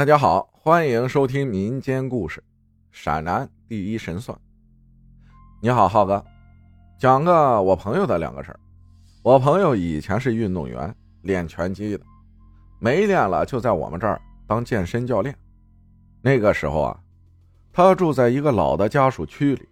[0.00, 2.40] 大家好，欢迎收听民间故事
[2.90, 4.34] 《陕南第一神算》。
[5.60, 6.24] 你好，浩哥，
[6.98, 8.58] 讲个我朋友的两个事儿。
[9.22, 12.04] 我朋友以前是运动员，练拳击的，
[12.78, 15.36] 没练了就在我们这儿当健身教练。
[16.22, 16.98] 那个时候啊，
[17.70, 19.68] 他住在一个老的家属区里，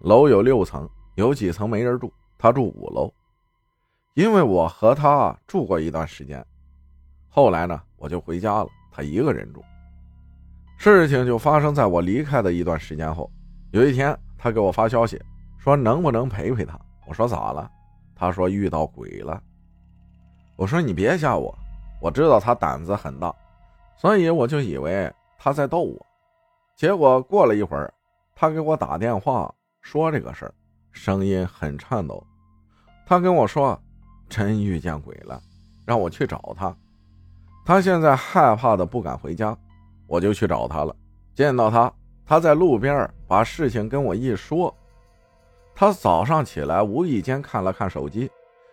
[0.00, 3.10] 楼有六层，有几层没人住，他住五楼。
[4.12, 6.44] 因为我和他住过一段时间，
[7.30, 8.68] 后来呢，我就回家了。
[8.92, 9.64] 他一个人住，
[10.82, 13.30] 事情就发生在我离开的一段时间后。
[13.70, 15.20] 有一天，他给我发消息
[15.58, 16.80] 说能不能陪陪他。
[17.06, 17.70] 我说咋了？
[18.14, 19.38] 他说遇到鬼了。
[20.56, 21.54] 我说你别吓我，
[22.00, 23.30] 我知道他胆子很大，
[23.94, 26.06] 所以我就以为他在逗我。
[26.74, 27.92] 结果过了一会儿，
[28.34, 30.54] 他给我打电话说这个事儿，
[30.92, 32.26] 声音很颤抖。
[33.06, 33.78] 他跟我说
[34.30, 35.42] 真遇见鬼了，
[35.84, 36.74] 让我去找他。
[37.66, 39.54] 他现在害怕的不敢回家，
[40.10, 40.94] 我就去找他了。
[41.36, 41.90] 见到他，
[42.26, 44.74] 他在路边把事情跟我一说。
[45.72, 48.28] 他早上起来无意间看了看手机，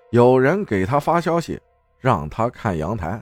[0.09, 1.61] 有人给他发消息，
[1.99, 3.21] 让他看阳台。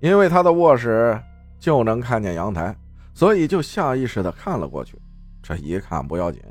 [0.00, 1.18] 因为他的卧室
[1.58, 2.76] 就能看见阳台，
[3.14, 5.00] 所以就下意识的看了过去。
[5.42, 6.42] 这一看不要紧，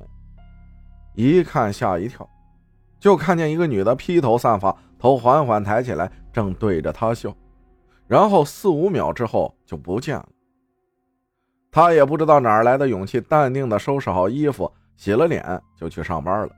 [1.13, 2.27] 一看吓一跳，
[2.99, 7.31] 就看见一个女的披头散发，头缓缓抬起来，正对着他笑。
[8.13, 10.29] 然后四五秒之后就不见了。
[11.71, 15.43] 他也不知道哪来的勇气，淡定的收拾好衣服，洗了脸
[15.75, 16.55] 就去上班了。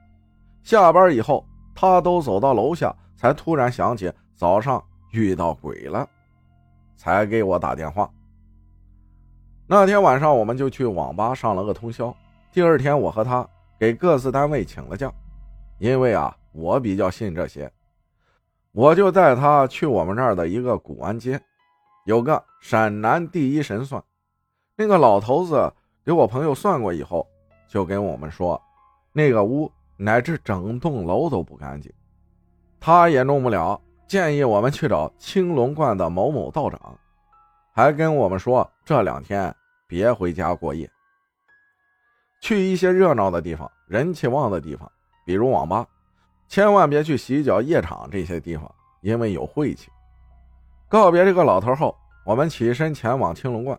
[0.64, 4.84] 下班以后，他都走到楼下，才突然想起早上
[5.14, 6.06] 遇到鬼了，
[6.98, 8.12] 才给我打电话。
[9.66, 12.14] 那天晚上，我们就去网吧上了个通宵。
[12.52, 13.48] 第二天，我和他
[13.80, 15.10] 给各自单位请了假，
[15.80, 17.72] 因为啊，我比较信这些。
[18.76, 21.40] 我就带他去我们这儿的一个古玩街，
[22.04, 24.04] 有个陕南第一神算。
[24.76, 25.72] 那个老头子
[26.04, 27.26] 给我朋友算过以后，
[27.70, 28.62] 就跟我们说，
[29.14, 31.90] 那个屋乃至整栋楼都不干净，
[32.78, 37.00] 他也弄不了，建议我们去找青龙观的某某道长，
[37.74, 39.56] 还跟我们说这两天
[39.88, 40.92] 别回家过夜，
[42.42, 44.92] 去一些热闹的地方、人气旺的地方，
[45.26, 45.88] 比如网吧。
[46.48, 49.90] 千万别去洗脚夜场这些地方，因为有晦气。
[50.88, 51.96] 告别这个老头后，
[52.26, 53.78] 我们起身前往青龙观。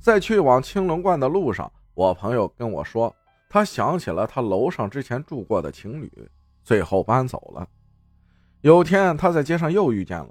[0.00, 3.14] 在去往青龙观的路上，我朋友跟我说，
[3.50, 6.10] 他想起了他楼上之前住过的情侣，
[6.64, 7.68] 最后搬走了。
[8.62, 10.30] 有天他在街上又遇见了，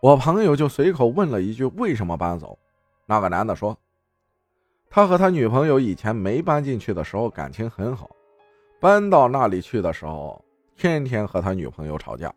[0.00, 2.58] 我朋友就随口问了一句：“为什么搬走？”
[3.04, 3.78] 那个男的说
[4.88, 8.10] ：“他和他女朋友以前没搬进去的时候感情很好，
[8.80, 10.42] 搬到那里去的时候。”
[10.82, 12.34] 天天和他女朋友吵架，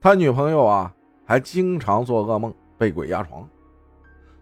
[0.00, 0.92] 他女朋友啊
[1.24, 3.48] 还经常做噩梦，被鬼压床。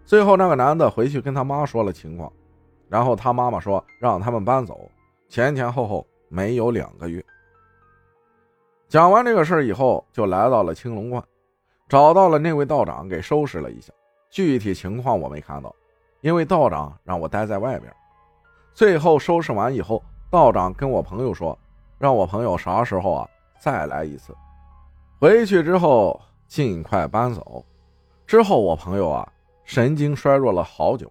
[0.03, 2.33] 最后那个男的回去跟他妈说了情况，
[2.89, 4.89] 然后他妈妈说让他们搬走。
[5.29, 7.23] 前前后后没有两个月。
[8.87, 11.23] 讲完这个事儿以后，就来到了青龙观，
[11.87, 13.93] 找到了那位道长，给收拾了一下。
[14.31, 15.71] 具体情况我没看到，
[16.21, 17.93] 因为道长让我待在外边。
[18.73, 21.55] 最后收拾完以后，道长跟我朋友说。
[22.03, 23.29] 让我朋友啥时候啊
[23.61, 24.35] 再来一次？
[25.21, 27.65] 回去之后尽快搬走。
[28.27, 29.31] 之后我朋友啊
[29.63, 31.09] 神经衰弱了好久，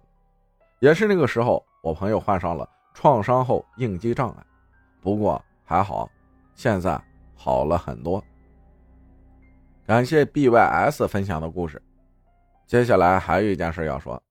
[0.77, 4.45] 也是那个时候，我朋友患上了创伤后应激障碍。
[5.01, 6.07] 不过还好，
[6.53, 8.23] 现在好了很多。
[9.87, 11.81] 感谢 BYS 分享的故事。
[12.67, 14.21] 接下来还有一件事要说，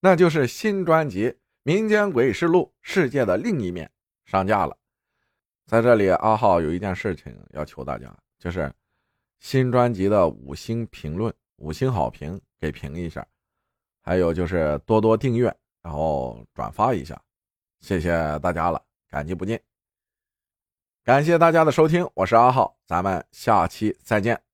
[0.00, 1.28] 那就是新专辑
[1.62, 3.88] 《民间鬼事录：世界的另一面》
[4.28, 4.76] 上架了。
[5.66, 8.72] 在这里，阿浩有一件事情要求大家，就是
[9.40, 13.26] 新专辑的五星评论、五星好评给评一下，
[14.02, 17.20] 还有就是多多订阅，然后转发一下，
[17.80, 19.58] 谢谢大家了，感激不尽。
[21.04, 24.51] 感谢大家的收听，我是阿浩，咱们下期再见。